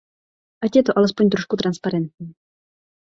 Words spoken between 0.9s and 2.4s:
alespoň trošku transparentní.